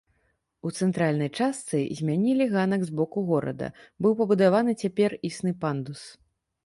У 0.67 0.69
цэнтральнай 0.83 1.29
частцы 1.39 1.81
змянілі 1.99 2.47
ганак 2.55 2.81
з 2.87 2.91
боку 3.01 3.25
горада, 3.29 3.67
быў 4.07 4.17
пабудаваны 4.23 4.71
цяпер 4.85 5.11
існы 5.31 5.51
пандус. 5.65 6.01